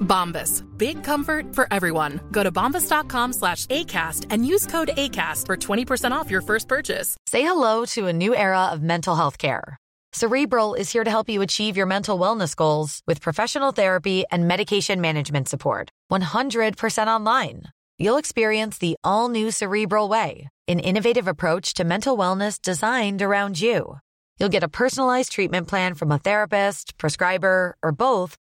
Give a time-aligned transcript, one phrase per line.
[0.00, 0.62] Bombas.
[0.78, 2.20] Big comfort for everyone.
[2.30, 7.16] Go to bombas.com slash ACAST and use code ACAST for 20% off your first purchase.
[7.26, 9.76] Say hello to a new era of mental health care.
[10.12, 14.46] Cerebral is here to help you achieve your mental wellness goals with professional therapy and
[14.46, 15.90] medication management support.
[16.12, 17.64] 100% online.
[17.98, 23.60] You'll experience the all new Cerebral Way, an innovative approach to mental wellness designed around
[23.60, 23.98] you.
[24.38, 28.36] You'll get a personalized treatment plan from a therapist, prescriber, or both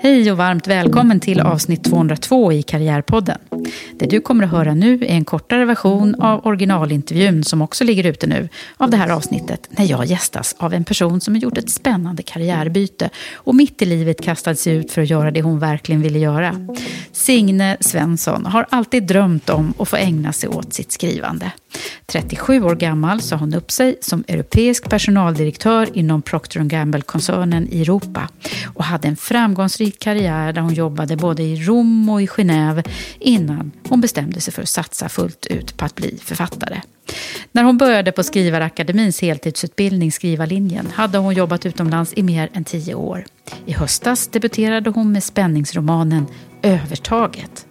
[0.00, 3.38] Hej och varmt välkommen till avsnitt 202 i Karriärpodden.
[3.92, 8.06] Det du kommer att höra nu är en kortare version av originalintervjun som också ligger
[8.06, 11.58] ute nu av det här avsnittet när jag gästas av en person som har gjort
[11.58, 15.58] ett spännande karriärbyte och mitt i livet kastade sig ut för att göra det hon
[15.58, 16.66] verkligen ville göra.
[17.28, 21.52] Signe Svensson har alltid drömt om att få ägna sig åt sitt skrivande.
[22.06, 28.28] 37 år gammal sa hon upp sig som europeisk personaldirektör inom Procter Gamble-koncernen i Europa
[28.74, 33.72] och hade en framgångsrik karriär där hon jobbade både i Rom och i Genève innan
[33.88, 36.80] hon bestämde sig för att satsa fullt ut på att bli författare.
[37.52, 42.94] När hon började på Skrivarakademins heltidsutbildning Skrivarlinjen hade hon jobbat utomlands i mer än tio
[42.94, 43.24] år.
[43.66, 46.26] I höstas debuterade hon med spänningsromanen
[46.62, 47.66] Övertaget.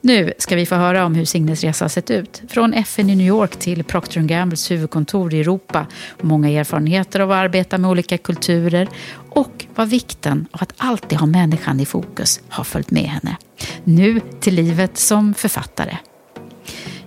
[0.00, 2.42] Nu ska vi få höra om hur Signes resa har sett ut.
[2.48, 5.86] Från FN i New York till Procter Gambles huvudkontor i Europa.
[6.20, 8.88] Många erfarenheter av att arbeta med olika kulturer
[9.30, 13.36] och vad vikten av att alltid ha människan i fokus har följt med henne.
[13.84, 15.96] Nu till livet som författare.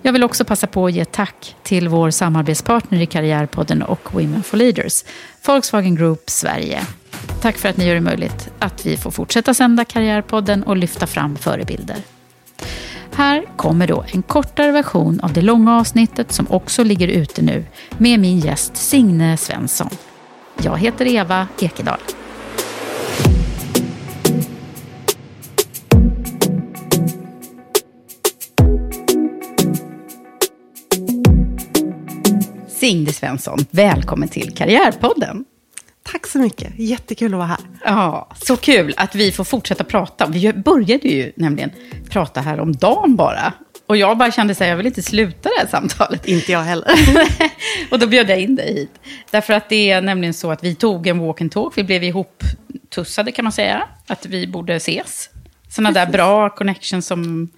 [0.06, 4.44] Jag vill också passa på att ge tack till vår samarbetspartner i Karriärpodden och Women
[4.44, 5.04] for Leaders,
[5.46, 6.82] Volkswagen Group Sverige.
[7.42, 11.08] Tack för att ni gör det möjligt att vi får fortsätta sända Karriärpodden och lyfta
[11.08, 11.98] fram förebilder.
[13.14, 17.66] Här kommer då en kortare version av det långa avsnittet som också ligger ute nu
[17.98, 19.90] med min gäst Signe Svensson.
[20.62, 22.00] Jag heter Eva Ekedal.
[32.84, 35.46] Signe Svensson, välkommen till Karriärpodden.
[36.04, 36.74] Tack så mycket.
[36.78, 37.58] Jättekul att vara här.
[37.86, 40.28] Ja, så kul att vi får fortsätta prata.
[40.28, 41.72] Vi började ju nämligen
[42.10, 43.54] prata här om dagen bara.
[43.86, 46.28] Och jag bara kände så här, jag vill inte sluta det här samtalet.
[46.28, 46.92] Inte jag heller.
[47.92, 49.00] och då bjöd jag in dig hit.
[49.32, 51.78] Därför att det är nämligen så att vi tog en walk and talk.
[51.78, 52.44] Vi blev ihop
[52.90, 53.84] tussade kan man säga.
[54.08, 55.30] Att vi borde ses.
[55.70, 57.50] Sådana där bra connections som,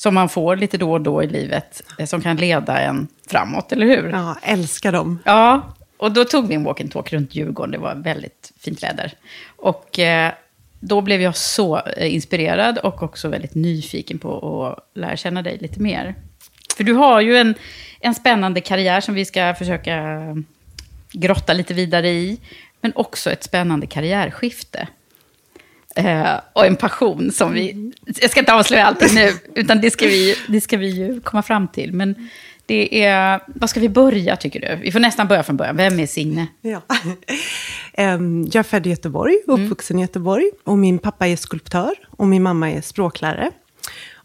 [0.00, 1.82] som man får lite då och då i livet.
[1.98, 4.10] eh, Som kan leda en framåt, eller hur?
[4.10, 5.18] Ja, älskar dem.
[5.24, 7.70] Ja, och då tog vi en walk and talk runt Djurgården.
[7.72, 9.12] Det var väldigt fint väder.
[9.56, 10.32] Och eh,
[10.80, 15.58] då blev jag så eh, inspirerad och också väldigt nyfiken på att lära känna dig
[15.60, 16.14] lite mer.
[16.76, 17.54] För du har ju en,
[18.00, 20.18] en spännande karriär som vi ska försöka
[21.12, 22.40] grotta lite vidare i.
[22.80, 24.88] Men också ett spännande karriärskifte.
[25.96, 27.92] Eh, och en passion som vi...
[28.20, 31.42] Jag ska inte avslöja allting nu, utan det ska, vi, det ska vi ju komma
[31.42, 31.92] fram till.
[31.92, 32.28] Men
[32.66, 33.40] det är...
[33.46, 34.82] Vad ska vi börja, tycker du?
[34.82, 35.76] Vi får nästan börja från början.
[35.76, 36.46] Vem är Signe?
[36.60, 36.82] Ja.
[38.52, 40.50] Jag är född i Göteborg, uppvuxen i Göteborg.
[40.64, 43.50] Och min pappa är skulptör och min mamma är språklärare.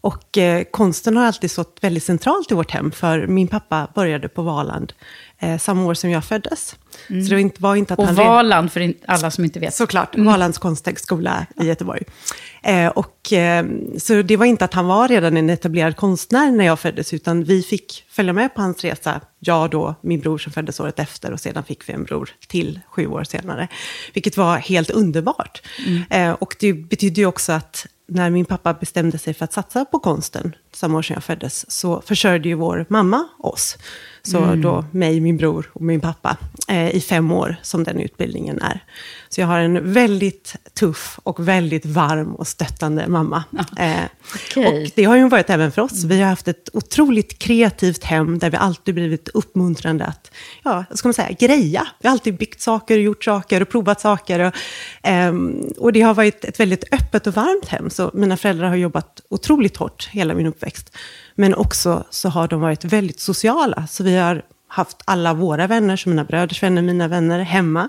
[0.06, 4.28] Och eh, konsten har alltid stått väldigt centralt i vårt hem, för min pappa började
[4.28, 4.92] på Valand
[5.38, 6.76] eh, samma år som jag föddes.
[7.08, 8.14] Så det var inte, var inte att Och han...
[8.14, 9.74] Valand, för alla som inte vet.
[9.74, 12.02] Såklart, Valands konsthögskola i Göteborg.
[12.62, 13.66] Eh, och, eh,
[13.98, 17.44] så det var inte att han var redan en etablerad konstnär när jag föddes, utan
[17.44, 19.20] vi fick följa med på hans resa.
[19.38, 22.80] Jag då, min bror som föddes året efter och sedan fick vi en bror till
[22.88, 23.68] sju år senare.
[24.14, 25.62] Vilket var helt underbart.
[26.10, 29.84] Eh, och det betydde ju också att när min pappa bestämde sig för att satsa
[29.84, 33.78] på konsten, samma år som jag föddes, så försörjde ju vår mamma oss.
[34.26, 36.36] Så då mig, min bror och min pappa
[36.68, 38.84] eh, i fem år som den utbildningen är.
[39.28, 43.44] Så jag har en väldigt tuff och väldigt varm och stöttande mamma.
[43.78, 43.94] Eh,
[44.34, 44.66] Okej.
[44.66, 46.04] Och det har ju varit även för oss.
[46.04, 50.30] Vi har haft ett otroligt kreativt hem där vi alltid blivit uppmuntrande att,
[50.64, 51.86] ja, ska man säga, greja.
[52.00, 54.40] Vi har alltid byggt saker, gjort saker och provat saker.
[54.40, 54.54] Och,
[55.02, 57.90] ehm, och det har varit ett väldigt öppet och varmt hem.
[57.90, 60.96] Så mina föräldrar har jobbat otroligt hårt hela min uppväxt.
[61.34, 63.86] Men också så har de varit väldigt sociala.
[63.86, 67.88] Så vi har haft alla våra vänner, som mina bröders vänner, mina vänner, hemma.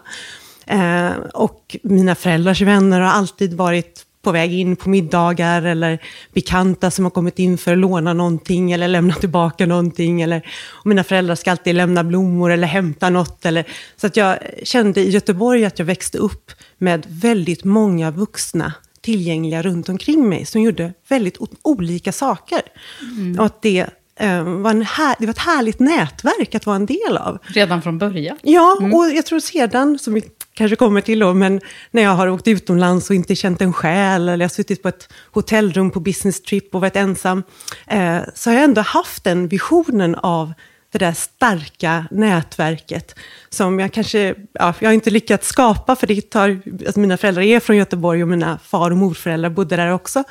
[0.67, 5.99] Eh, och mina föräldrars vänner har alltid varit på väg in på middagar eller
[6.33, 10.21] bekanta som har kommit in för att låna någonting eller lämna tillbaka någonting.
[10.21, 10.41] Eller,
[10.85, 13.45] mina föräldrar ska alltid lämna blommor eller hämta något.
[13.45, 13.65] Eller,
[13.97, 19.61] så att jag kände i Göteborg att jag växte upp med väldigt många vuxna tillgängliga
[19.61, 22.61] runt omkring mig som gjorde väldigt olika saker.
[23.39, 23.85] Och att det,
[24.19, 27.37] eh, var en här, det var ett härligt nätverk att vara en del av.
[27.47, 28.37] Redan från början.
[28.41, 30.21] Ja, och jag tror sedan, som vi
[30.57, 31.61] kanske kommer till då, men
[31.91, 34.87] när jag har åkt utomlands och inte känt en själ, eller jag har suttit på
[34.87, 37.43] ett hotellrum på business trip och varit ensam,
[37.87, 40.53] eh, så har jag ändå haft den visionen av
[40.91, 43.15] det där starka nätverket
[43.49, 47.43] som jag kanske, ja, jag har inte lyckats skapa, för det tar, alltså mina föräldrar
[47.43, 50.23] är från Göteborg och mina far och morföräldrar bodde där också.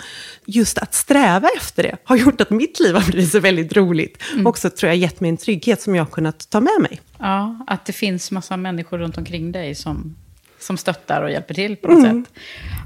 [0.44, 4.22] Just att sträva efter det har gjort att mitt liv har blivit så väldigt roligt.
[4.44, 7.00] Också tror jag gett mig en trygghet som jag har kunnat ta med mig.
[7.18, 10.16] Ja, att det finns massa människor runt omkring dig som,
[10.60, 12.42] som stöttar och hjälper till på något sätt.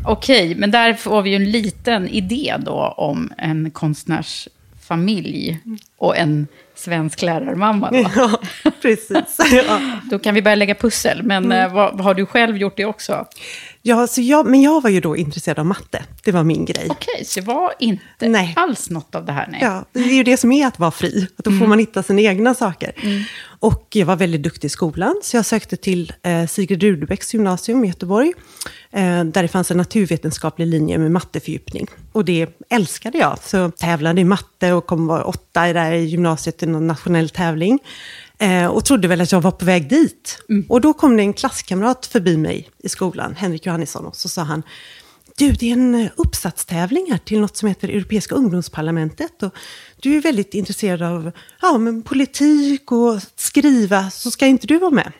[0.07, 3.71] Okej, men där får vi ju en liten idé då om en
[4.91, 5.59] konstnärsfamilj
[5.99, 7.91] och en svensk lärarmamma.
[7.91, 7.99] Då,
[8.65, 9.39] Ja, precis.
[9.53, 9.81] Ja.
[10.11, 13.27] då kan vi börja lägga pussel, men eh, vad, har du själv gjort det också?
[13.83, 16.05] Ja, så jag, men jag var ju då intresserad av matte.
[16.25, 16.87] Det var min grej.
[16.91, 18.53] Okej, så det var inte Nej.
[18.57, 19.49] alls något av det här?
[19.51, 19.61] Nej.
[19.63, 21.29] Ja, det är ju det som är att vara fri.
[21.39, 22.93] Att då får man hitta sina egna saker.
[23.61, 27.85] Och jag var väldigt duktig i skolan, så jag sökte till eh, Sigrid Rudebecks gymnasium
[27.85, 28.33] i Göteborg.
[28.91, 31.87] Eh, där det fanns en naturvetenskaplig linje med mattefördjupning.
[32.13, 33.39] Och det älskade jag.
[33.43, 36.87] Så jag tävlade i matte och kom vara åtta i, där i gymnasiet i någon
[36.87, 37.79] nationell tävling.
[38.39, 40.39] Eh, och trodde väl att jag var på väg dit.
[40.69, 44.43] Och då kom det en klasskamrat förbi mig i skolan, Henrik Johannisson, och så sa
[44.43, 44.63] han,
[45.37, 49.43] du, det är en uppsatstävling här till något som heter Europeiska ungdomsparlamentet.
[49.43, 49.55] Och
[50.03, 51.33] du är väldigt intresserad av
[51.63, 55.13] ja, men politik och skriva, så ska inte du vara med?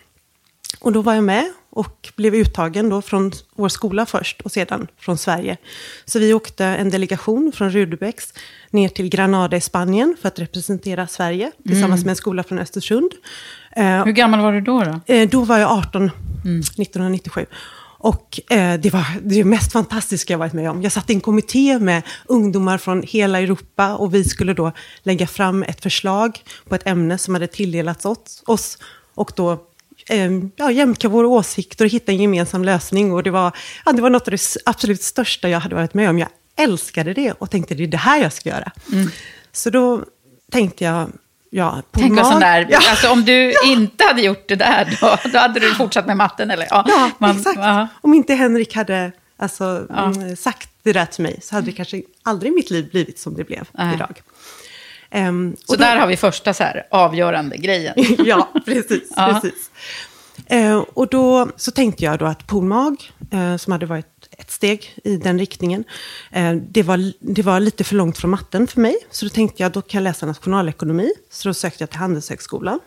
[0.81, 4.87] Och då var jag med och blev uttagen då från vår skola först och sedan
[4.99, 5.57] från Sverige.
[6.05, 8.35] Så vi åkte en delegation från Rudebecks
[8.71, 13.11] ner till Granada i Spanien för att representera Sverige tillsammans med en skola från Östersund.
[13.77, 14.85] Eh, Hur gammal var du då?
[14.85, 15.15] då?
[15.15, 16.11] Eh, då var jag 18,
[16.79, 17.47] 1997.
[18.03, 20.83] Och eh, det var det mest fantastiska jag varit med om.
[20.83, 25.27] Jag satt i en kommitté med ungdomar från hela Europa och vi skulle då lägga
[25.27, 28.05] fram ett förslag på ett ämne som hade tilldelats
[28.47, 28.79] oss.
[29.15, 29.53] och då
[30.09, 33.13] eh, ja, jämka våra åsikter och hitta en gemensam lösning.
[33.13, 36.11] Och det var, ja, det var något av det absolut största jag hade varit med
[36.11, 36.19] om.
[36.19, 38.73] Jag älskade det och tänkte det är det här jag ska göra.
[39.53, 40.05] Så då
[40.53, 41.11] tänkte jag,
[41.51, 42.79] ja, Tänk mag- sån där, Ja.
[42.91, 46.51] alltså om du inte hade gjort det där, då, då hade du fortsatt med matten
[46.51, 46.67] eller?
[46.71, 47.59] Ja, man- exakt.
[47.59, 47.89] ja.
[48.01, 52.03] Om inte Henrik hade alltså, mm, sagt det där till mig så hade det kanske
[52.23, 53.95] aldrig mitt liv blivit som det blev Nej.
[53.95, 54.23] idag.
[55.11, 57.95] Ehm, Så då- där har vi första så här, avgörande grejen.
[58.19, 59.13] ja, precis.
[59.17, 59.41] Ja.
[59.43, 59.71] precis.
[60.47, 64.10] Eh, och då så tänkte jag då att Polmag, eh, som hade varit
[64.41, 65.85] ett steg i den riktningen,
[66.31, 68.97] eh, det, var, det var lite för långt från matten för mig.
[69.11, 71.11] Så då tänkte jag, då kan jag läsa nationalekonomi.
[71.31, 72.81] Så då sökte jag till Handelshögskolan.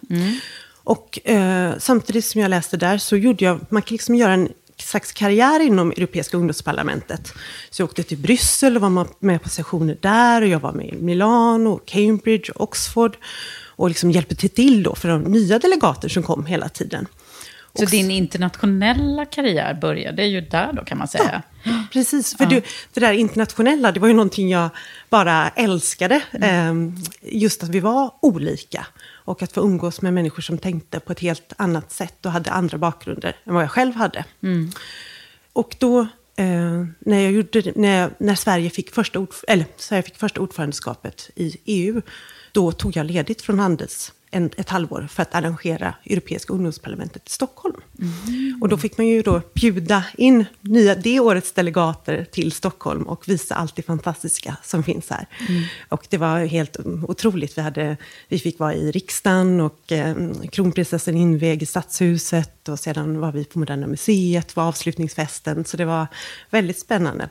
[0.83, 4.49] Och eh, samtidigt som jag läste där så gjorde jag, man kan liksom göra en
[4.77, 7.33] slags karriär inom Europeiska ungdomsparlamentet.
[7.69, 10.41] Så jag åkte till Bryssel och var med på sessioner där.
[10.41, 13.17] Och jag var med i Milano, Cambridge och Oxford.
[13.75, 17.07] Och liksom hjälpte till då för de nya delegater som kom hela tiden.
[17.79, 21.41] Så din internationella karriär började ju där då kan man säga.
[21.93, 22.61] Precis, för du,
[22.93, 24.69] det där internationella, det var ju någonting jag
[25.09, 26.21] bara älskade.
[26.31, 28.87] Ehm, just att vi var olika.
[29.25, 32.51] Och att få umgås med människor som tänkte på ett helt annat sätt och hade
[32.51, 34.25] andra bakgrunder än vad jag själv hade.
[35.53, 35.99] Och då
[36.35, 40.41] eh, när, jag gjorde, när, jag, när Sverige, fick första ord, eller, Sverige fick första
[40.41, 42.01] ordförandeskapet i EU,
[42.51, 47.31] då tog jag ledigt från Handels en, ett halvår för att arrangera Europeiska ungdomsparlamentet i
[47.31, 47.75] Stockholm.
[47.99, 48.61] Mm.
[48.61, 53.27] Och då fick man ju då bjuda in nya, det årets delegater till Stockholm och
[53.27, 55.27] visa allt det fantastiska som finns här.
[55.49, 55.63] Mm.
[55.89, 57.57] Och det var helt otroligt.
[57.57, 57.97] Vi, hade,
[58.27, 60.15] vi fick vara i riksdagen och eh,
[60.51, 65.65] kronprinsessan invig i Stadshuset och sedan var vi på Moderna Museet, var avslutningsfesten.
[65.65, 66.07] Så det var
[66.49, 67.29] väldigt spännande.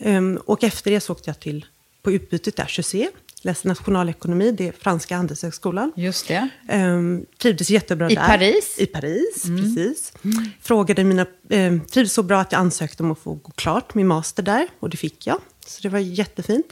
[0.00, 1.66] Um, och efter det så åkte jag till,
[2.02, 3.08] på utbytet där, Chaussée
[3.42, 5.92] läste nationalekonomi, det är Franska handelshögskolan.
[5.96, 6.48] Just det.
[6.72, 8.26] Um, trivdes jättebra I där.
[8.26, 8.76] Paris?
[8.78, 9.62] I Paris, mm.
[9.62, 10.12] precis.
[10.24, 10.50] Mm.
[10.62, 14.06] Frågade mina, um, trivdes så bra att jag ansökte om att få gå klart min
[14.06, 15.38] master där, och det fick jag.
[15.66, 16.66] Så det var jättefint.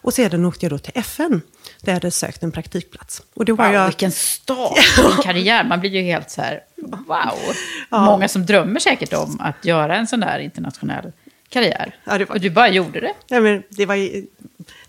[0.00, 1.40] Och sedan åkte jag då till FN,
[1.80, 3.22] där jag hade sökt en praktikplats.
[3.34, 3.86] Och då var wow, jag...
[3.86, 5.64] vilken start din karriär.
[5.64, 7.38] Man blir ju helt så här, wow.
[7.90, 8.04] Ja.
[8.04, 11.12] Många som drömmer säkert om att göra en sån där internationell
[11.48, 11.96] karriär.
[12.04, 12.30] Ja, var...
[12.30, 13.14] Och du bara gjorde det.
[13.26, 14.22] Ja, men det var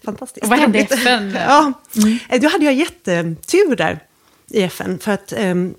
[0.04, 0.44] fantastiskt.
[0.44, 1.32] Och vad hände i FN?
[1.36, 2.42] ja, mm.
[2.42, 4.00] Då hade jag jättetur där
[4.48, 5.00] i FN.
[5.00, 5.75] För att um,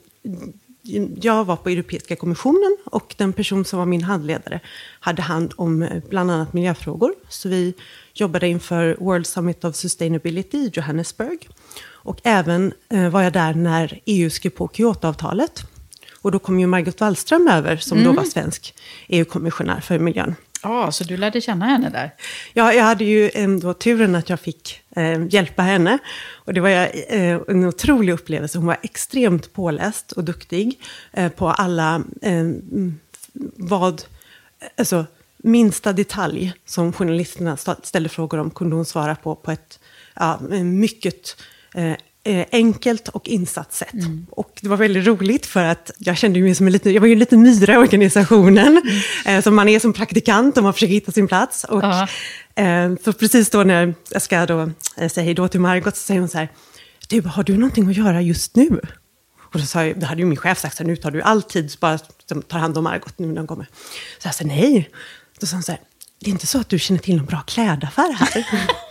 [1.20, 4.60] jag var på Europeiska kommissionen och den person som var min handledare
[5.00, 7.14] hade hand om eh, bland annat miljöfrågor.
[7.28, 7.74] Så vi
[8.14, 11.48] jobbade inför World Summit of Sustainability i Johannesburg.
[12.02, 15.62] Och även eh, var jag där när EU skrev på Kyotoavtalet.
[16.22, 18.10] Och då kom ju Margot Wallström över, som mm.
[18.10, 18.74] då var svensk
[19.08, 20.34] EU-kommissionär för miljön.
[20.62, 22.14] Ja, ah, så du lärde känna henne där?
[22.52, 25.98] Ja, jag hade ju ändå turen att jag fick eh, hjälpa henne.
[26.32, 28.58] Och det var eh, en otrolig upplevelse.
[28.58, 30.80] Hon var extremt påläst och duktig
[31.12, 32.44] eh, på alla, eh,
[33.56, 34.02] vad,
[34.76, 39.80] alltså minsta detalj som journalisterna ställde frågor om kunde hon svara på på ett
[40.14, 41.36] ja, mycket
[41.74, 41.96] eh,
[42.52, 43.92] enkelt och insatt sätt.
[43.92, 44.26] Mm.
[44.30, 47.06] Och det var väldigt roligt för att jag kände mig som en liten, jag var
[47.06, 48.82] ju en liten myra i organisationen.
[49.26, 49.38] Mm.
[49.38, 51.64] Eh, som man är som praktikant och man försöker hitta sin plats.
[51.64, 52.04] Och, uh
[52.54, 52.92] -huh.
[52.92, 56.02] eh, så precis då när jag ska då, eh, säga hej då till Margot så
[56.02, 56.48] säger hon så här,
[57.08, 58.80] du, har du någonting att göra just nu?
[59.52, 61.22] Och då, sa jag, då hade ju min chef sagt, så här, nu tar du
[61.22, 61.98] all tid, bara
[62.48, 63.66] tar hand om Margot nu när hon kommer.
[64.18, 64.90] Så jag sa nej.
[65.40, 65.80] Då sa hon så här,
[66.20, 68.46] det är inte så att du känner till någon bra klädaffär här?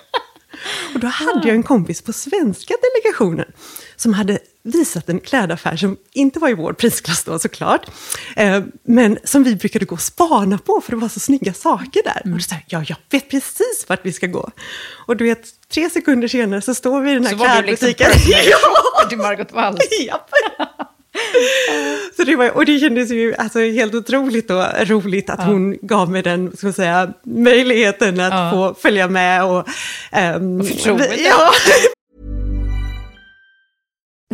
[0.94, 3.52] Och då hade jag en kompis på svenska delegationen
[3.96, 7.90] som hade visat en klädaffär som inte var i vår prisklass då såklart,
[8.36, 12.04] eh, men som vi brukade gå och spana på för det var så snygga saker
[12.04, 12.22] där.
[12.26, 12.38] Mm.
[12.38, 14.52] Och så här, ja, jag vet precis vart vi ska gå.
[15.06, 18.12] Och du vet, tre sekunder senare så står vi i den här klädbutiken.
[18.12, 18.50] Så var du liksom
[19.04, 19.10] ja!
[19.10, 19.78] till Margot Wall.
[20.06, 20.30] Japp.
[22.30, 25.46] Det var, och det kändes ju alltså, helt otroligt och roligt att ja.
[25.46, 28.52] hon gav mig den ska säga, möjligheten att ja.
[28.54, 29.44] få följa med.
[29.44, 29.68] Och,
[30.36, 30.66] um, och.
[31.18, 31.52] Ja.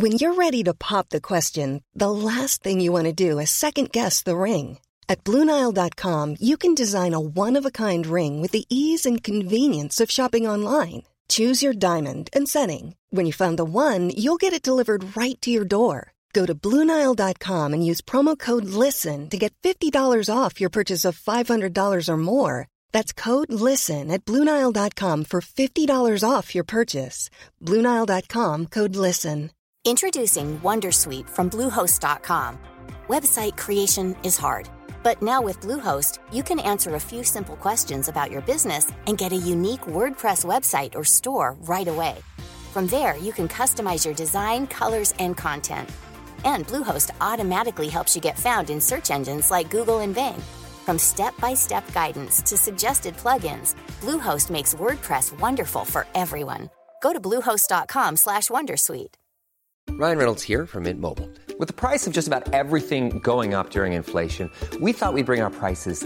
[0.01, 3.49] When you're ready to pop the question, the last thing you want to do is
[3.49, 4.79] second guess the ring.
[5.07, 10.49] At BlueNile.com you can design a one-of-a-kind ring with the ease and convenience of shopping
[10.49, 11.03] online.
[11.29, 12.95] Choose your diamond and setting.
[13.09, 16.14] When you find the one, you'll get it delivered right to your door.
[16.35, 21.17] Go to Bluenile.com and use promo code LISTEN to get $50 off your purchase of
[21.17, 22.67] $500 or more.
[22.91, 27.29] That's code LISTEN at Bluenile.com for $50 off your purchase.
[27.63, 29.51] Bluenile.com code LISTEN.
[29.85, 32.59] Introducing Wondersuite from Bluehost.com.
[33.07, 34.67] Website creation is hard,
[35.03, 39.17] but now with Bluehost, you can answer a few simple questions about your business and
[39.17, 42.15] get a unique WordPress website or store right away.
[42.73, 45.89] From there, you can customize your design, colors, and content
[46.45, 50.41] and Bluehost automatically helps you get found in search engines like Google and Bing.
[50.85, 56.69] From step-by-step guidance to suggested plugins, Bluehost makes WordPress wonderful for everyone.
[57.01, 59.15] Go to bluehost.com/wondersuite.
[59.91, 61.29] Ryan Reynolds here from Mint Mobile.
[61.57, 65.41] With the price of just about everything going up during inflation, we thought we'd bring
[65.41, 66.05] our prices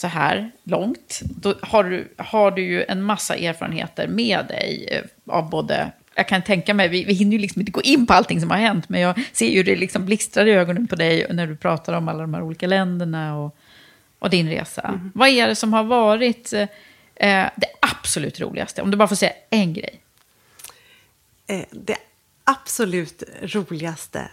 [0.00, 5.34] så här långt, då har du, har du ju en massa erfarenheter med dig eh,
[5.34, 8.12] av både jag kan tänka mig, vi, vi hinner ju liksom inte gå in på
[8.12, 11.26] allting som har hänt, men jag ser ju det liksom blixtrar i ögonen på dig
[11.30, 13.56] när du pratar om alla de här olika länderna och,
[14.18, 15.00] och din resa.
[15.14, 16.66] Vad är det som har varit eh,
[17.56, 18.82] det absolut roligaste?
[18.82, 20.00] Om du bara får säga en grej.
[21.46, 21.96] Eh, det
[22.44, 24.30] absolut roligaste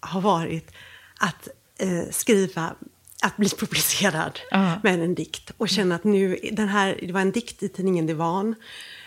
[0.00, 0.72] har varit
[1.18, 2.74] att eh, skriva,
[3.22, 4.72] att bli publicerad Ja.
[4.82, 5.50] med en dikt.
[5.56, 8.54] Och känna att nu, den här, det var en dikt i tidningen Divan.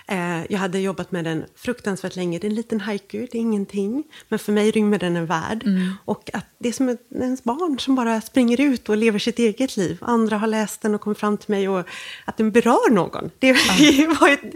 [0.07, 2.39] Eh, jag hade jobbat med den fruktansvärt länge.
[2.39, 4.03] Det är en liten haiku, det är ingenting.
[4.29, 5.63] Men för mig rymmer den en värld.
[6.05, 9.39] Och att det är som ett, ens barn som bara springer ut och lever sitt
[9.39, 9.97] eget liv.
[10.01, 11.87] Andra har läst den och kommit fram till mig och
[12.25, 13.31] att den berör någon.
[13.39, 14.53] Det var ett,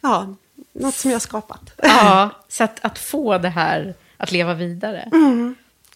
[0.00, 0.34] ja,
[0.72, 1.70] något som jag har skapat.
[1.82, 5.08] Ja, så att, att få det här att leva vidare.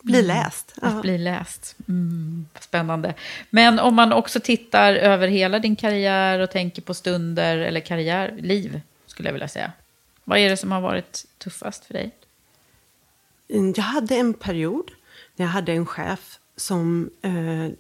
[0.03, 0.75] Bli läst.
[0.83, 1.01] Att Ja.
[1.01, 1.77] bli läst.
[1.89, 3.15] Mm, spännande.
[3.51, 8.81] Men om man också tittar över hela din karriär och tänker på stunder, eller karriärliv,
[9.07, 9.73] skulle jag vilja säga.
[10.25, 12.11] Vad är det som har varit tuffast för dig?
[13.51, 14.91] Mm, Jag hade en period
[15.37, 17.31] när jag hade en chef som, eh,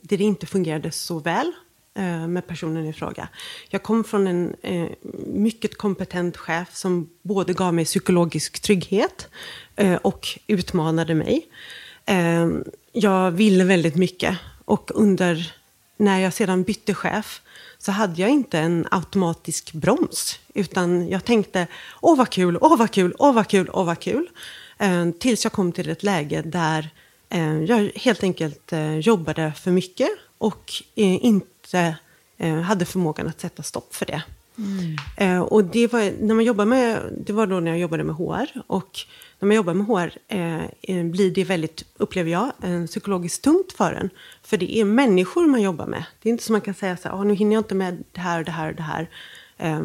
[0.00, 1.52] där det inte fungerade så väl
[1.94, 3.28] eh, med personen i fråga.
[3.68, 4.88] Jag kom från en eh,
[5.26, 9.28] mycket kompetent chef som både gav mig psykologisk trygghet
[9.76, 11.46] eh, och utmanade mig.
[12.08, 12.48] Eh,
[12.92, 15.54] jag ville väldigt mycket och under,
[15.96, 17.42] när jag sedan bytte chef
[17.78, 20.38] så hade jag inte en automatisk broms.
[20.54, 21.66] Utan jag tänkte,
[22.00, 24.30] åh vad kul, åh vad kul, åh vad kul, åh vad kul.
[24.78, 26.90] Eh, tills jag kom till ett läge där
[27.28, 31.96] eh, jag helt enkelt eh, jobbade för mycket och eh, inte
[32.38, 34.22] eh, hade förmågan att sätta stopp för det.
[35.16, 38.14] Eh, och det var, när man jobbar med, det var då när jag jobbade med
[38.14, 38.62] HR.
[38.66, 38.98] Och
[39.38, 43.72] när man jobbar med HR eh, eh, blir det väldigt, upplever jag, eh, psykologiskt tungt
[43.72, 44.10] för en.
[44.42, 46.04] För det är människor man jobbar med.
[46.22, 48.04] Det är inte som man kan säga så här, "Ah, nu hinner jag inte med
[48.12, 49.10] det här och det här och det här.
[49.56, 49.80] Eh,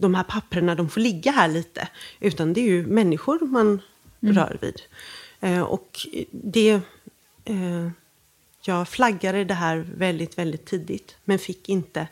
[0.00, 1.88] de här papperna, de får ligga här lite.
[2.20, 3.80] Utan det är ju människor man
[4.20, 4.80] rör vid.
[5.40, 6.80] Eh, och det...
[8.64, 11.16] Jag flaggade det här väldigt, väldigt tidigt.
[11.24, 12.06] Men fick inte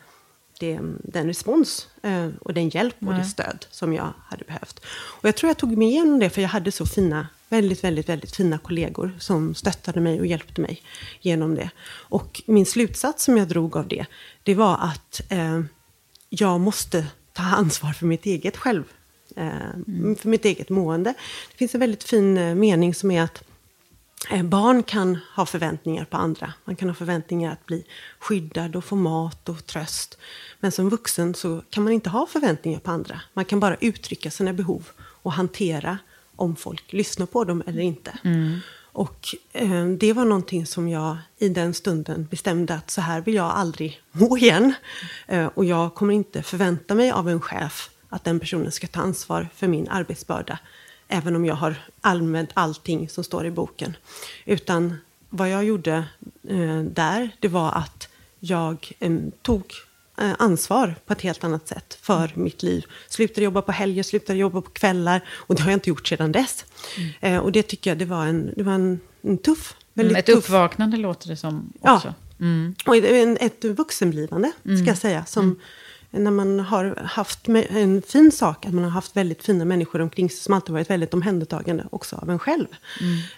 [0.60, 3.24] det, den respons eh, och den hjälp och det Nej.
[3.28, 4.80] stöd som jag hade behövt.
[4.88, 8.08] Och jag tror jag tog mig igenom det för jag hade så fina, väldigt, väldigt,
[8.08, 10.82] väldigt fina kollegor som stöttade mig och hjälpte mig
[11.20, 11.70] genom det.
[11.90, 14.06] Och min slutsats som jag drog av det,
[14.42, 15.60] det var att eh,
[16.28, 18.84] jag måste ta ansvar för mitt eget själv.
[19.36, 21.14] Eh, För mitt eget mående.
[21.50, 23.42] Det finns en väldigt fin eh, mening som är att
[24.44, 26.52] Barn kan ha förväntningar på andra.
[26.64, 27.84] Man kan ha förväntningar att bli
[28.18, 30.18] skyddad och få mat och tröst.
[30.60, 33.20] Men som vuxen så kan man inte ha förväntningar på andra.
[33.32, 35.98] Man kan bara uttrycka sina behov och hantera
[36.36, 38.18] om folk lyssnar på dem eller inte.
[38.92, 43.34] Och eh, det var någonting som jag i den stunden bestämde att så här vill
[43.34, 44.72] jag aldrig må igen.
[45.26, 49.00] Eh, och jag kommer inte förvänta mig av en chef att den personen ska ta
[49.00, 50.58] ansvar för min arbetsbörda.
[51.12, 53.96] Även om jag har använt allting som står i boken.
[54.44, 54.96] Utan
[55.28, 56.04] vad jag gjorde
[56.48, 58.08] eh, där, det var att
[58.40, 59.10] jag eh,
[59.42, 59.64] tog
[60.20, 62.84] eh, ansvar på ett helt annat sätt för mitt liv.
[63.08, 65.20] Slutade jobba på helger, slutade jobba på kvällar.
[65.30, 66.64] Och det har jag inte gjort sedan dess.
[67.20, 70.26] Eh, och det tycker jag, det var en, det var en, en tuff, väldigt Ett
[70.26, 71.96] tuff uppvaknande låter det som Ja.
[71.96, 72.14] också.
[72.40, 72.74] Mm.
[72.86, 75.24] och ett vuxenblivande, ska jag säga.
[75.24, 75.60] Som
[76.10, 80.30] när man har haft en fin sak, att man har haft väldigt fina människor omkring
[80.30, 82.66] sig som alltid varit väldigt omhändertagande också av en själv.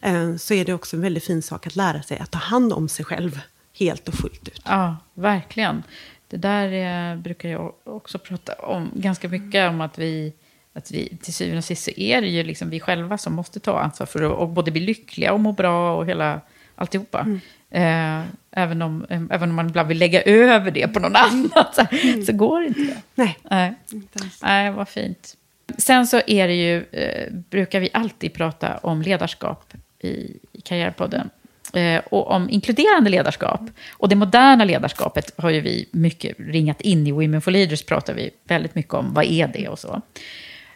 [0.01, 2.73] Eh, så är det också en väldigt fin sak att lära sig att ta hand
[2.73, 3.41] om sig själv
[3.79, 4.63] helt och fullt ut.
[4.65, 5.83] Ja, verkligen.
[6.29, 9.71] Det där eh, brukar jag också prata om ganska mycket.
[9.71, 10.33] Om att vi,
[10.73, 13.61] att vi till syvende och sist så är det ju liksom vi själva som måste
[13.61, 16.41] ta ansvar för att både bli lyckliga och må bra och hela
[16.75, 17.27] alltihopa.
[17.75, 21.51] Eh, även, om, eh, även om man ibland vill lägga över det på någon annan
[21.73, 21.87] så,
[22.27, 22.97] så går inte det.
[23.15, 23.75] Nej, Nej.
[23.93, 24.19] inte.
[24.43, 25.37] Nej, vad fint.
[25.79, 30.09] Sen så är det ju, eh, brukar vi alltid prata om ledarskap i,
[30.53, 31.31] i Karriärpodden.
[31.73, 33.61] eh, och om inkluderande ledarskap.
[33.93, 38.15] Och det moderna ledarskapet har ju vi mycket ringat in i Women for Leaders, pratar
[38.15, 40.01] vi väldigt mycket om, vad är det och så.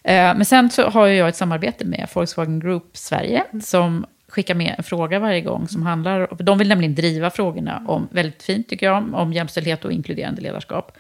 [0.04, 4.06] Eh, men sen så har jag ett samarbete med Volkswagen Group Sverige, som
[4.37, 8.09] skicka med en fråga varje gång som handlar om, de vill nämligen driva frågorna om,
[8.11, 10.96] väldigt fint tycker jag, om jämställdhet och inkluderande ledarskap.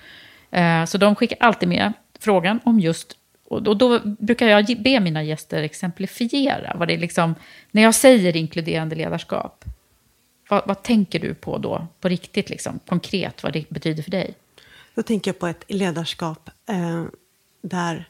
[0.50, 3.16] Eh, så de skickar alltid med frågan om just
[3.48, 6.76] och då, då, brukar jag be mina gäster exemplifiera.
[6.76, 7.34] Vad det är liksom,
[7.70, 9.64] när jag säger inkluderande ledarskap,
[10.48, 14.34] vad, vad tänker du på då, på riktigt, liksom, konkret, vad det betyder för dig?
[14.94, 17.04] Då tänker jag på ett ledarskap eh,
[17.62, 18.08] där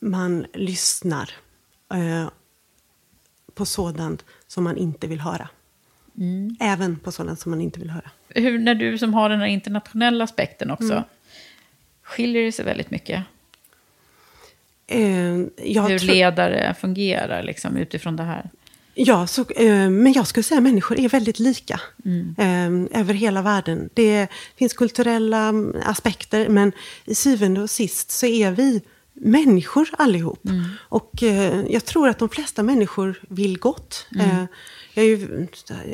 [0.00, 1.30] man lyssnar
[1.94, 2.28] eh,
[3.58, 5.48] på sådant som man inte vill höra.
[6.18, 6.56] Mm.
[6.60, 8.10] Även på sådant som man inte vill höra.
[8.28, 11.04] Hur, när du som har den här internationella aspekten också, mm.
[12.02, 13.24] skiljer det sig väldigt mycket?
[14.86, 18.50] Eh, Hur ledare fungerar liksom, utifrån det här?
[18.94, 22.34] Ja, så, eh, men jag skulle säga att människor är väldigt lika mm.
[22.38, 23.90] eh, över hela världen.
[23.94, 26.72] Det finns kulturella mm, aspekter, men
[27.04, 28.82] i syvende och sist så är vi
[29.20, 30.46] människor allihop.
[30.46, 30.64] Mm.
[30.78, 34.06] Och eh, jag tror att de flesta människor vill gott.
[34.14, 34.30] Mm.
[34.30, 34.44] Eh,
[34.94, 35.46] jag är ju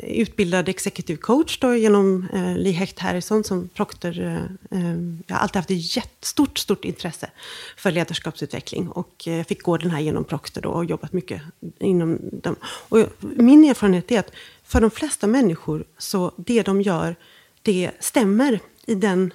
[0.03, 4.21] utbildad executive coach då, genom eh, Lee Hecht Harrison som Procter.
[4.21, 4.95] Eh, eh,
[5.27, 7.29] jag har alltid haft ett jättestort stort intresse
[7.77, 8.89] för ledarskapsutveckling.
[8.89, 11.41] Och eh, fick gå den här genom Procter då, och jobbat mycket
[11.79, 12.55] inom dem.
[12.63, 14.31] Och min erfarenhet är att
[14.63, 17.15] för de flesta människor så det de gör,
[17.61, 19.33] det stämmer i den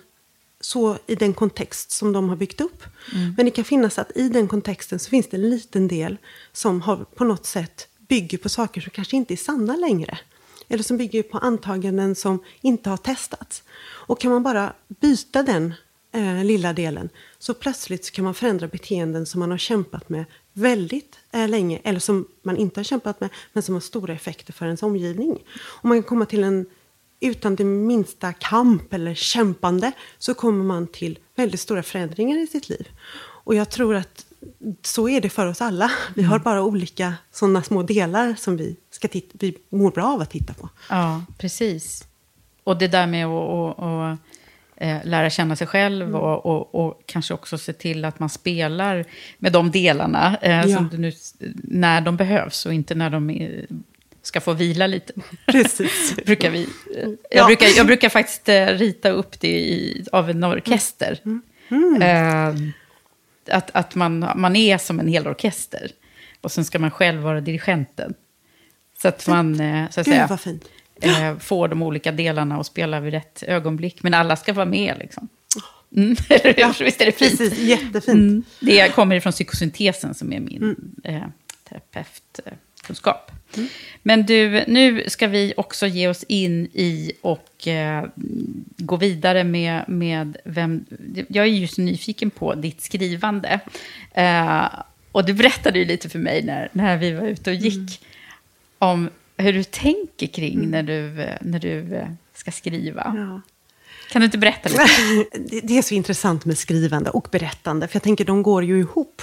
[0.61, 2.83] så i den kontext som de har byggt upp.
[3.15, 3.35] Mm.
[3.37, 6.17] Men det kan finnas att i den kontexten så finns det en liten del
[6.53, 10.19] som har på något sätt bygger på saker som kanske inte är sanna längre.
[10.69, 13.63] Eller som bygger på antaganden som inte har testats.
[13.83, 15.75] Och kan man bara byta den
[16.13, 20.25] eh, lilla delen så plötsligt så kan man förändra beteenden som man har kämpat med
[20.53, 21.81] väldigt eh, länge.
[21.85, 25.39] Eller som man inte har kämpat med men som har stora effekter för ens omgivning.
[25.61, 26.67] Och man kan komma till en
[27.21, 32.69] utan det minsta kamp eller kämpande så kommer man till väldigt stora förändringar i sitt
[32.69, 32.89] liv.
[33.21, 34.27] Och jag tror att
[34.83, 35.91] så är det för oss alla.
[36.15, 36.45] Vi har mm.
[36.45, 40.55] bara olika sådana små delar som vi, ska titta, vi mår bra av att titta
[40.55, 40.69] på.
[40.89, 42.05] Ja, precis.
[42.65, 44.19] Och det där med att, att, att
[44.77, 46.21] eh, lära känna sig själv mm.
[46.21, 49.05] och, och, och, kanske också se till att man spelar
[49.39, 50.77] med de delarna eh, ja.
[50.77, 51.13] som nu,
[51.55, 53.31] när de behövs och inte när de
[54.23, 55.13] ska få vila lite.
[55.47, 56.17] Precis.
[56.27, 57.47] brukar vi, jag, ja.
[57.47, 61.19] brukar, jag brukar faktiskt eh, rita upp det i, av en orkester.
[61.25, 61.43] Mm.
[61.69, 62.03] Mm.
[62.03, 62.73] Eh,
[63.57, 65.91] att, att man, man är som en hel orkester.
[66.41, 68.15] Och sen ska man själv vara dirigenten.
[69.03, 70.39] Så att man eh, så att säga,
[71.01, 74.03] eh, får de olika delarna att spela vid rätt ögonblick.
[74.03, 75.29] Men alla ska vara med liksom.
[75.97, 76.17] Mm.
[76.57, 77.39] ja, Visst är det fint?
[77.39, 78.09] Precis, jättefint.
[78.09, 78.45] Mm.
[78.61, 80.95] Det kommer ifrån psykosyntesen som är min mm.
[82.81, 83.31] Terapeutkunskap.
[83.57, 83.69] Mm.
[84.03, 88.07] Men du, nu ska vi också ge oss in i och eh,
[88.77, 90.85] gå vidare med, med vem...
[91.29, 93.61] Jag är ju så nyfiken på ditt skrivande.
[94.15, 94.65] Eh,
[95.13, 97.89] och du berättade ju lite för mig när, när vi var ute och gick mm.
[98.79, 100.71] om hur du tänker kring mm.
[100.71, 103.13] när du, när du eh, ska skriva.
[103.17, 103.41] Ja.
[104.11, 104.87] Kan du inte berätta lite?
[105.67, 109.23] Det är så intressant med skrivande och berättande, för jag tänker de går ju ihop.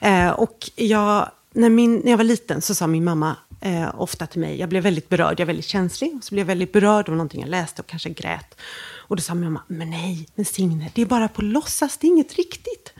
[0.00, 4.26] Eh, och jag, när, min, när jag var liten så sa min mamma, eh, ofta
[4.26, 4.60] till mig.
[4.60, 6.18] Jag blev väldigt berörd, jag är väldigt känslig.
[6.22, 8.60] Så blev jag väldigt berörd av någonting jag läste och kanske grät.
[8.96, 12.06] Och då sa min mamma, men nej, men Signe, det är bara på låtsas, det
[12.06, 12.92] är inget riktigt.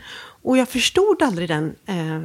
[0.42, 2.22] Och jag förstod aldrig den, eh,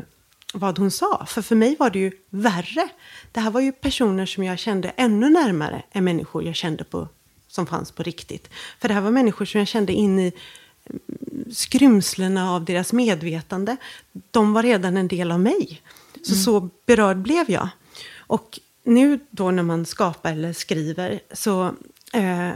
[0.54, 1.26] vad hon sa.
[1.26, 2.90] För för mig var det ju värre.
[3.32, 7.08] Det här var ju personer som jag kände ännu närmare än människor jag kände på,
[7.48, 8.50] som fanns på riktigt.
[8.80, 10.32] För det här var människor som jag kände in i
[10.86, 13.78] mm, skrymslena av deras medvetande.
[14.32, 15.82] De var redan en del av mig.
[16.24, 16.44] Så mm.
[16.44, 17.70] så berörd blev jag.
[18.18, 21.66] Och nu då när man skapar eller skriver så
[22.14, 22.52] eh,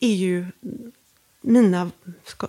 [0.00, 0.46] är ju
[1.40, 1.90] mina,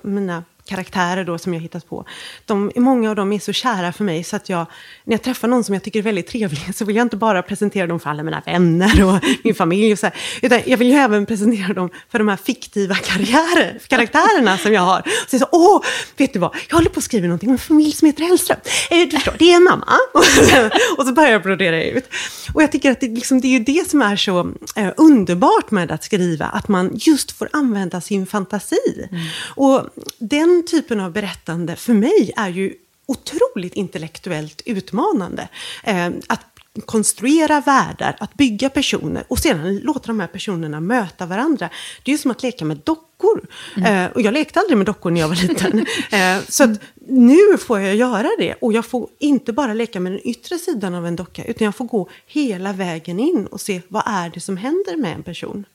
[0.01, 2.05] mina karaktärer då som jag hittat på.
[2.45, 4.65] De, många av dem är så kära för mig så att jag,
[5.03, 7.41] när jag träffar någon som jag tycker är väldigt trevlig så vill jag inte bara
[7.41, 10.87] presentera dem för alla mina vänner och min familj och så här, utan jag vill
[10.87, 15.01] ju även presentera dem för de här fiktiva karriärer, karaktärerna som jag har.
[15.01, 15.83] Så jag så, åh,
[16.17, 18.59] vet du vad, jag håller på att skriva någonting om en familj som heter Hellström.
[18.89, 19.87] Eh, du förstår, det är en mamma.
[20.97, 22.05] och så börjar jag brodera ut.
[22.53, 25.71] Och jag tycker att det, liksom, det är ju det som är så eh, underbart
[25.71, 29.07] med att skriva, att man just får använda sin fantasi.
[29.11, 29.23] Mm.
[29.55, 29.85] Och
[30.19, 32.73] den typen av berättande för mig är ju
[33.05, 35.49] otroligt intellektuellt utmanande.
[35.83, 36.45] Eh, att
[36.85, 41.69] konstruera världar, att bygga personer och sedan låta de här personerna möta varandra.
[42.03, 43.47] Det är ju som att leka med dockor dockor.
[43.85, 45.85] Eh, och jag lekte aldrig med dockor när jag var liten.
[46.11, 48.53] Eh, så att nu får jag göra det.
[48.61, 51.75] Och jag får inte bara leka med den yttre sidan av en docka, utan jag
[51.75, 55.65] får gå hela vägen in och se vad är det som händer med en person.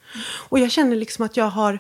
[0.48, 1.78] Och jag känner liksom att jag har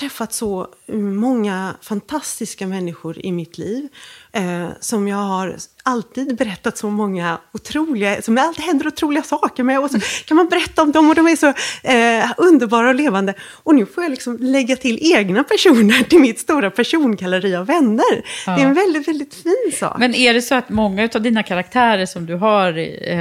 [0.00, 3.88] träffat så många fantastiska människor i mitt liv.
[4.32, 9.80] Eh, som jag har alltid berättat så många otroliga, som alltid händer otroliga saker med.
[9.80, 11.46] Och så kan man berätta om dem och de är så
[11.88, 13.34] eh, underbara och levande.
[13.62, 18.24] Och nu får jag liksom lägga till egna personer till mitt stora persongalleri av vänner.
[18.46, 18.56] Ja.
[18.56, 19.98] Det är en väldigt, väldigt fin sak.
[19.98, 23.18] Men är det så att många av dina karaktärer som du har i,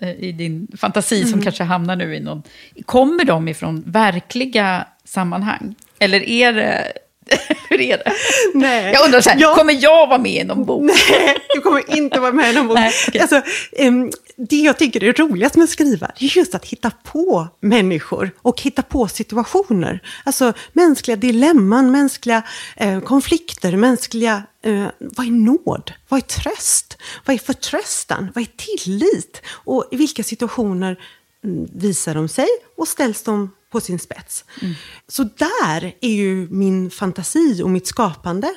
[0.00, 1.30] eh, i din fantasi, mm.
[1.30, 2.42] som kanske hamnar nu i någon,
[2.84, 5.74] kommer de ifrån verkliga sammanhang?
[5.98, 6.92] Eller är det...
[7.68, 8.12] Hur är det?
[8.54, 8.92] Nej.
[8.92, 9.56] Jag undrar så här, jag...
[9.56, 10.82] kommer jag vara med i någon bok?
[10.82, 12.78] Nej, du kommer inte vara med i någon bok.
[12.78, 13.20] Nej, okay.
[13.20, 13.42] alltså,
[13.78, 17.48] um, det jag tycker är roligast med att skriva, det är just att hitta på
[17.60, 20.02] människor och hitta på situationer.
[20.24, 22.42] Alltså mänskliga dilemman, mänskliga
[22.76, 24.42] eh, konflikter, mänskliga...
[24.62, 25.92] Eh, vad är nåd?
[26.08, 26.98] Vad är tröst?
[27.24, 28.28] Vad är förtröstan?
[28.34, 29.42] Vad är tillit?
[29.48, 30.96] Och i vilka situationer
[31.44, 34.44] mm, visar de sig och ställs de på sin spets.
[34.62, 34.74] Mm.
[35.08, 38.54] Så där är ju min fantasi och mitt skapande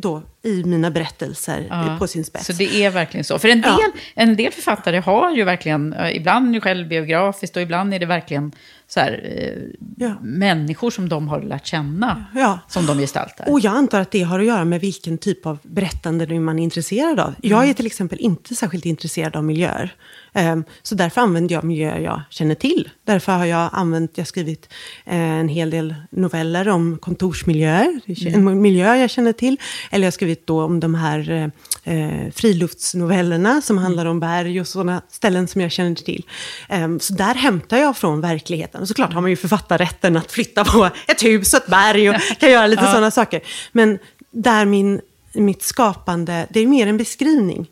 [0.00, 2.46] då i mina berättelser ja, på sin spets.
[2.46, 3.38] Så det är verkligen så.
[3.38, 3.92] För en del, ja.
[4.14, 8.52] en del författare har ju verkligen, eh, ibland ju självbiografiskt och ibland är det verkligen
[8.86, 10.16] så här, eh, ja.
[10.22, 12.26] människor som de har lärt känna,
[12.68, 13.50] som de gestaltar.
[13.50, 16.62] Och jag antar att det har att göra med vilken typ av berättande man är
[16.62, 17.34] intresserad av.
[17.42, 17.74] Jag är mm.
[17.74, 19.94] till exempel inte särskilt intresserad av miljöer.
[20.38, 22.88] Um, så därför använder jag miljöer jag känner till.
[23.04, 24.68] Därför har jag använt, jag har skrivit
[25.06, 28.48] uh, en hel del noveller om kontorsmiljöer, mm.
[28.48, 29.60] en miljö jag känner till.
[29.90, 31.50] Eller jag har skrivit då om de här
[31.86, 36.24] uh, friluftsnovellerna som handlar om berg och sådana ställen som jag känner till.
[36.70, 38.80] Um, så där hämtar jag från verkligheten verkligheten.
[38.82, 42.16] Och såklart har man ju författarrätten att flytta på ett hus och ett berg och
[42.40, 42.90] kan göra lite ja.
[42.90, 43.40] sådana saker.
[43.72, 43.98] Men
[44.30, 45.00] där min,
[45.32, 47.66] mitt skapande, det är mer en beskrivning.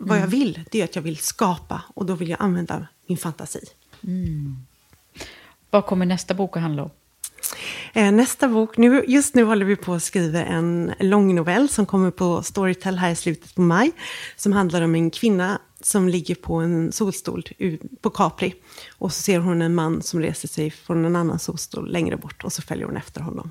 [0.00, 0.30] Vad jag mm.
[0.30, 3.60] vill, det är att jag vill skapa och då vill jag använda min fantasi.
[4.04, 4.56] Mm.
[5.70, 6.90] Vad kommer nästa bok att handla om?
[7.92, 12.10] Eh, nästa bok, nu, just nu håller vi på att skriva en långnovell som kommer
[12.10, 13.92] på Storytel här i slutet på maj.
[14.36, 17.44] Som handlar om en kvinna som ligger på en solstol
[18.00, 18.54] på Capri.
[18.98, 22.44] Och så ser hon en man som reser sig från en annan solstol längre bort
[22.44, 23.50] och så följer hon efter honom.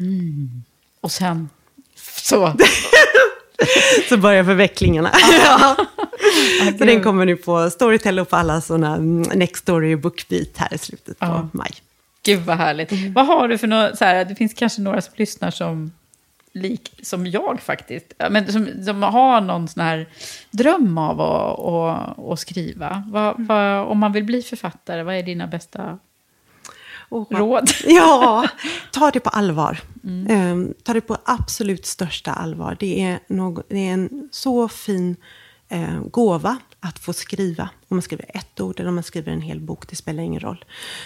[0.00, 0.62] Mm.
[1.00, 1.48] Och sen
[1.96, 2.52] så...
[4.08, 5.10] så börjar förvecklingarna.
[5.44, 5.76] ja.
[6.78, 10.74] så den kommer nu på Storytel och på alla sådana mm, Next Story Bookbeat här
[10.74, 11.48] i slutet på ja.
[11.52, 11.70] maj.
[12.22, 12.92] Gud vad härligt.
[12.92, 13.12] Mm.
[13.12, 15.92] Vad har du för något, så här, det finns kanske några som lyssnar som
[16.52, 18.12] lik som jag faktiskt.
[18.30, 20.06] Men som, som har någon sån här
[20.50, 23.02] dröm av att, att, att skriva.
[23.06, 25.98] Vad, vad, om man vill bli författare, vad är dina bästa
[27.08, 27.70] oh, råd?
[27.86, 28.48] Ja,
[28.92, 29.80] ta det på allvar.
[30.04, 30.52] Mm.
[30.52, 32.76] Um, ta det på absolut största allvar.
[32.80, 35.16] Det är, något, det är en så fin
[35.72, 37.68] uh, gåva att få skriva.
[37.88, 40.40] Om man skriver ett ord eller om man skriver en hel bok, det spelar ingen
[40.40, 40.64] roll.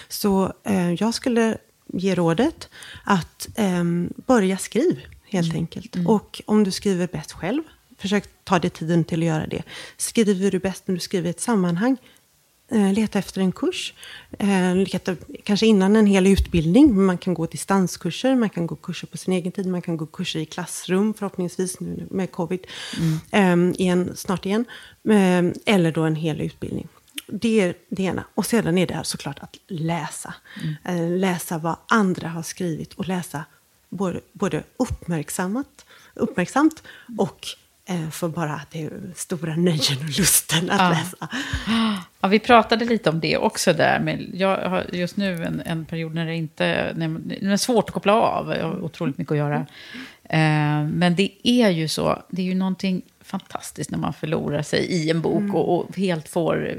[0.09, 1.59] Så uh, jag skulle
[1.93, 2.69] ge rådet
[3.05, 5.57] att um, börja skriva helt mm.
[5.57, 5.97] enkelt.
[5.97, 6.07] Mm.
[6.07, 7.63] Och om du skriver bäst själv,
[7.99, 9.63] försök ta dig tiden till att göra det.
[9.97, 11.99] Skriver du bäst när du skriver ett sammanhang, eh,
[12.73, 13.95] leta efter en kurs.
[14.39, 17.05] Eh, leta, kanske innan en hel utbildning.
[17.05, 20.07] Man kan gå distanskurser, man kan gå kurser på sin egen tid, man kan gå
[20.07, 22.67] kurser i klassrum förhoppningsvis nu med covid.
[23.31, 23.71] Mm.
[23.71, 24.65] Eh, igen, snart igen.
[25.05, 26.89] Eh, eller då en hel utbildning.
[27.27, 28.25] Det är det ena.
[28.35, 30.35] Och sedan är det här såklart att läsa.
[30.63, 30.75] Mm.
[31.13, 33.45] Eh, läsa vad andra har skrivit och läsa
[33.89, 36.83] både, både uppmärksammat, uppmärksamt
[37.19, 37.62] och eh,
[38.11, 40.91] för bara det stora nöjen och lusten att ja.
[40.91, 41.29] läsa.
[42.21, 44.01] Ja, vi pratade lite om det också där.
[44.01, 47.57] Men jag har just nu en, en period när det inte när, när det är
[47.57, 48.55] svårt att koppla av.
[48.57, 49.67] Jag har otroligt mycket att göra.
[50.25, 54.81] Eh, men det är ju så, det är ju någonting fantastiskt när man förlorar sig
[54.81, 55.55] i en bok mm.
[55.55, 56.79] och, och, helt får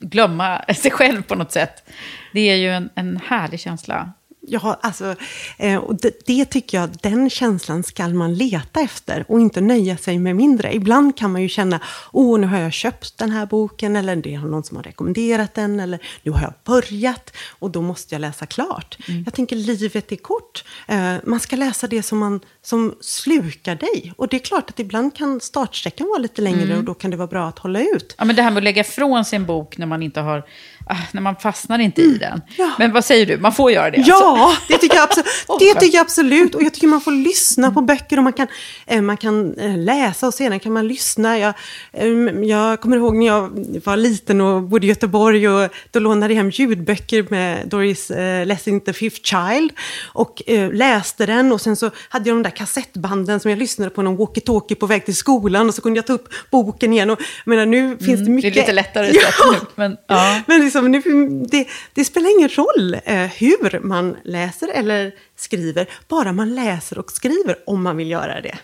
[0.00, 1.90] glömma sig själv på något sätt.
[2.32, 4.12] Det är ju en, en härlig känsla
[4.50, 5.14] ja, alltså,
[5.58, 9.96] eh, och det, det, tycker jag, den känslan ska man leta efter och inte nöja
[9.96, 10.74] sig med mindre.
[10.74, 11.80] Ibland kan man ju känna,
[12.12, 15.54] åh, nu har jag köpt den här boken, eller det är någon som har rekommenderat
[15.54, 18.98] den, eller nu har jag börjat och då måste jag läsa klart.
[19.08, 19.22] Mm.
[19.24, 20.64] Jag tänker, livet är kort.
[20.88, 24.12] Eh, man ska läsa det som, man, som slukar dig.
[24.16, 26.78] Och det är klart att ibland kan startsträckan vara lite längre mm.
[26.78, 28.14] och då kan det vara bra att hålla ut.
[28.18, 30.44] Ja, men det här med att lägga ifrån sig en bok när man inte har
[31.12, 32.42] när man fastnar inte i den.
[32.78, 33.96] Men vad säger du, man får göra det?
[33.96, 34.08] Mm.
[34.08, 34.62] Ja, alltså.
[34.68, 35.26] det tycker, jag absolut,
[35.58, 36.54] det tycker jag absolut.
[36.54, 38.46] Och jag tycker man får lyssna på böcker och man kan,
[38.86, 41.38] eh, man kan eh, läsa och sedan kan man lyssna.
[41.38, 41.54] Jag,
[41.92, 42.06] eh,
[42.44, 46.38] jag kommer ihåg när jag var liten och bodde i Göteborg och då lånade jag
[46.38, 49.72] hem ljudböcker med Doris eh, Lessing, The Fifth Child.
[50.12, 54.02] Och läste den och sen så hade jag de där kassettbanden som jag lyssnade på
[54.02, 57.10] någon walkie-talkie på väg till skolan och så kunde jag ta upp boken igen.
[57.10, 58.56] Och, jag menar, nu finns det Mm, det är mycket...
[58.56, 59.20] lite lättare Ja.
[59.20, 60.40] sätt nu, men ja.
[60.46, 61.00] Men liksom, nu,
[61.50, 67.10] det, det spelar ingen roll eh, hur man läser eller skriver, bara man läser och
[67.10, 68.58] skriver om man vill göra det.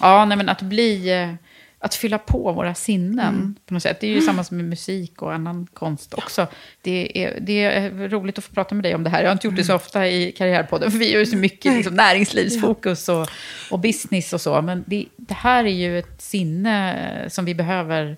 [0.00, 1.12] Ja, nej, men att bli...
[1.22, 1.34] eh,
[1.78, 3.54] Att fylla på våra sinnen Mm.
[3.66, 4.00] på något sätt.
[4.00, 6.46] Det är ju samma som med musik och annan konst också.
[6.82, 9.20] Det är, det är roligt att få prata med dig om det här.
[9.22, 9.76] Jag har inte gjort det så Mm.
[9.76, 13.28] ofta i Karriärpodden, för vi gör ju så mycket liksom, näringslivsfokus och,
[13.70, 14.62] och business och så.
[14.62, 18.16] Men det, det här är ju ett sinne som vi behöver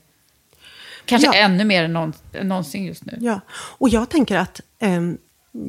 [1.09, 1.35] kanske Ja.
[1.35, 3.19] ännu mer än någon, än någonsin just nu.
[3.21, 5.19] Ja, och jag tänker att ehm,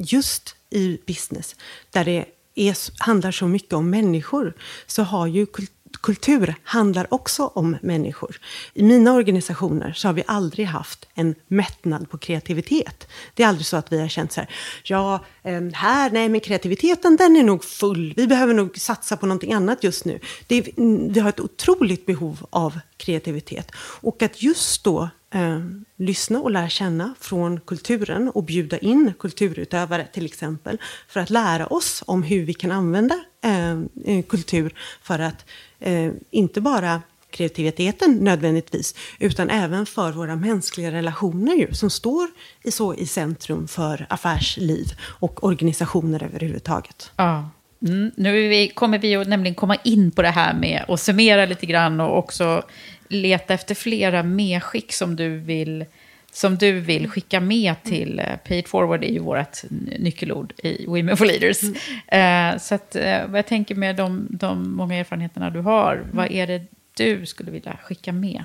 [0.04, 1.56] just i business,
[1.90, 2.24] där det
[2.54, 4.54] är, handlar så mycket om människor,
[4.86, 5.66] så har ju kul-
[6.00, 8.40] kultur handlar också om människor.
[8.74, 13.08] I mina organisationer så har vi aldrig haft en mättnad på kreativitet.
[13.34, 14.50] Det är aldrig så att vi har känt så här,
[14.84, 19.26] ja, ehm, här, nej men kreativiteten den är nog full, vi behöver nog satsa på
[19.26, 20.20] någonting annat just nu.
[20.46, 23.70] Det mm, vi har ett otroligt behov av kreativitet.
[24.00, 25.60] Och att just då eh,
[25.96, 31.66] lyssna och lära känna från kulturen och bjuda in kulturutövare till exempel för att lära
[31.66, 33.70] oss om hur vi kan använda eh,
[34.04, 35.46] eh, kultur för att
[35.80, 42.28] eh, inte bara kreativiteten nödvändigtvis, utan även för våra mänskliga relationer ju, som står
[42.62, 47.12] i, så i centrum för affärsliv och organisationer överhuvudtaget.
[47.16, 47.50] Ja.
[47.86, 48.10] Mm.
[48.16, 51.66] Nu vi, kommer vi att nämligen komma in på det här med att summera lite
[51.66, 52.62] grann och också
[53.10, 55.84] leta efter flera medskick som du vill,
[56.32, 59.62] som du vill skicka med till eh, Pay it forward är ju vårt
[59.98, 61.62] nyckelord i Women for Leaders.
[62.08, 62.96] Eh, så att,
[63.28, 67.50] vad jag tänker med de, de många erfarenheterna du har, vad är det du skulle
[67.50, 68.44] vilja skicka med?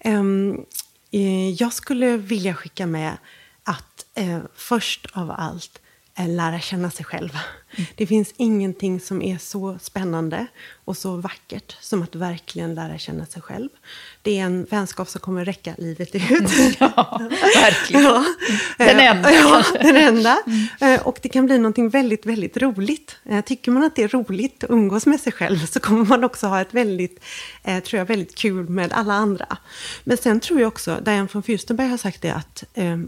[0.00, 0.64] Ehm,
[1.10, 3.16] eh, jag skulle vilja skicka med
[3.64, 5.82] att eh, först av allt
[6.18, 7.30] eh, lära känna sig själv.
[7.94, 10.46] Det finns ingenting som är så spännande
[10.84, 13.68] och så vackert som att verkligen lära känna sig själv.
[14.22, 16.20] Det är en vänskap som kommer räcka livet ut.
[16.80, 17.20] Ja,
[17.54, 18.02] verkligen.
[18.04, 18.24] Ja.
[18.78, 20.38] Den enda, Ja, den enda.
[20.80, 23.16] Eh, Och det kan bli någonting väldigt, väldigt roligt.
[23.24, 26.24] Eh, Tycker man att det är roligt att umgås med sig själv så kommer man
[26.24, 27.24] också ha ett väldigt,
[27.64, 29.56] eh, tror jag, väldigt kul med alla andra.
[30.04, 32.64] Men sen tror jag också, Diane von Fürstenberg har sagt det, att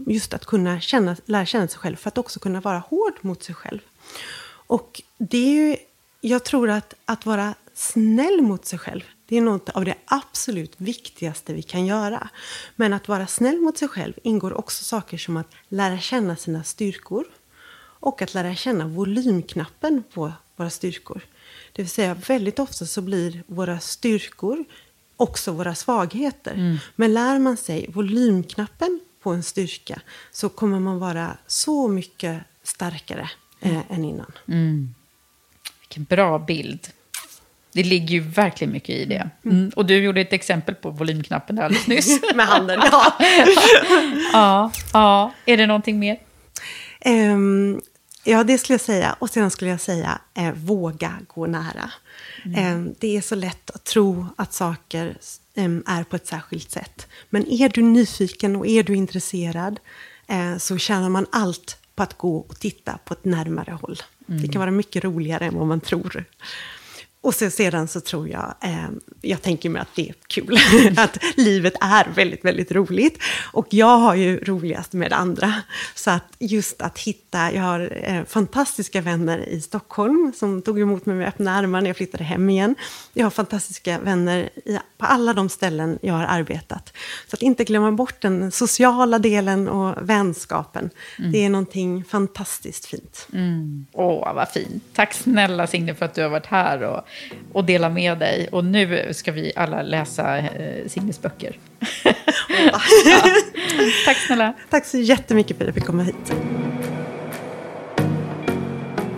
[0.07, 3.43] just att kunna känna, lära känna sig själv för att också kunna vara hård mot
[3.43, 3.79] sig själv.
[4.69, 5.77] Och det är ju,
[6.21, 10.73] jag tror att att vara snäll mot sig själv, det är något av det absolut
[10.77, 12.29] viktigaste vi kan göra.
[12.75, 16.63] Men att vara snäll mot sig själv ingår också saker som att lära känna sina
[16.63, 17.25] styrkor
[17.99, 21.21] och att lära känna volymknappen på våra styrkor.
[21.73, 24.65] Det vill säga, väldigt ofta så blir våra styrkor
[25.17, 26.79] också våra svagheter.
[26.95, 30.01] Men lär man sig volymknappen på en styrka
[30.31, 33.29] så kommer man vara så mycket starkare
[33.61, 34.31] eh, än innan.
[35.79, 36.89] Vilken bra bild.
[37.71, 39.29] Det ligger ju verkligen mycket i det.
[39.45, 39.71] Mm.
[39.75, 42.21] Och du gjorde ett exempel på volymknappen där alldeles nyss.
[42.35, 43.17] Med handen, ja.
[44.33, 45.33] ja, ja.
[45.45, 46.19] Är det någonting mer?
[47.01, 47.81] Ehm,
[48.23, 49.15] ja, det skulle jag säga.
[49.19, 51.91] Och sen skulle jag säga, eh, våga gå nära.
[52.55, 55.17] Ehm, det är så lätt att tro att saker
[55.55, 57.07] em, är på ett särskilt sätt.
[57.29, 59.79] Men är du nyfiken och är du intresserad
[60.27, 63.95] eh, så tjänar man allt på att gå och titta på ett närmare håll.
[64.25, 66.25] Det kan vara mycket roligare än vad man tror.
[67.21, 68.89] Och så, sedan så tror jag, eh,
[69.21, 70.57] jag tänker mig att det är kul,
[70.97, 73.23] att livet är väldigt, väldigt roligt.
[73.51, 75.53] Och jag har ju roligast med andra.
[75.95, 81.05] Så att just att hitta, jag har eh, fantastiska vänner i Stockholm som tog emot
[81.05, 82.75] mig med öppna armar när jag flyttade hem igen.
[83.13, 86.93] Jag har fantastiska vänner i, på alla de ställen jag har arbetat.
[87.27, 90.89] Så att inte glömma bort den sociala delen och vänskapen.
[91.31, 93.27] Det är någonting fantastiskt fint.
[93.91, 94.83] Åh, vad fint.
[94.93, 97.08] Tack snälla Signe för att du har varit här och,
[97.53, 98.47] och delat med dig.
[98.51, 101.57] Och nu ska vi alla läsa eh, Signes böcker.
[102.65, 102.81] ja.
[104.05, 104.53] Tack snälla.
[104.69, 106.33] Tack så jättemycket för att jag fick komma hit.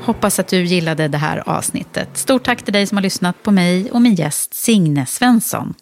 [0.02, 2.18] Hoppas att du gillade det här avsnittet.
[2.18, 5.74] Stort tack till dig som har lyssnat på mig och min gäst Signe Svensson.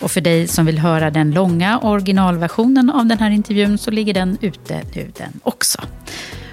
[0.00, 4.14] Och för dig som vill höra den långa originalversionen av den här intervjun så ligger
[4.14, 5.82] den ute nu den också.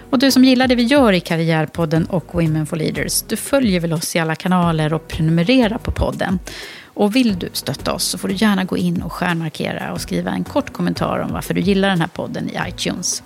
[0.09, 3.79] Och du som gillar det vi gör i Karriärpodden och Women for Leaders, du följer
[3.79, 6.39] väl oss i alla kanaler och prenumererar på podden.
[6.83, 10.31] Och vill du stötta oss så får du gärna gå in och stjärnmarkera och skriva
[10.31, 13.23] en kort kommentar om varför du gillar den här podden i iTunes.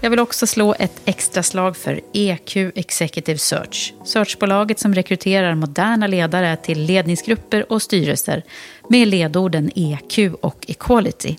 [0.00, 3.94] Jag vill också slå ett extra slag för EQ Executive Search.
[4.04, 8.42] Searchbolaget som rekryterar moderna ledare till ledningsgrupper och styrelser
[8.88, 11.36] med ledorden EQ och Equality.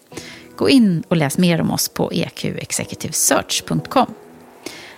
[0.56, 4.14] Gå in och läs mer om oss på eqexecutivesearch.com.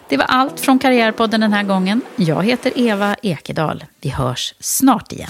[0.09, 2.01] Det var allt från Karriärpodden den här gången.
[2.15, 3.85] Jag heter Eva Ekedal.
[4.01, 5.29] Vi hörs snart igen.